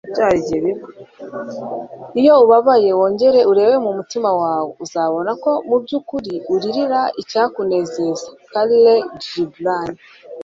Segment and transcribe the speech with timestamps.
[2.19, 8.87] iyo ubabaye wongere urebe mu mutima wawe, uzabona ko mu byukuri urira icyakunezeza- khalil
[9.23, 9.89] gibran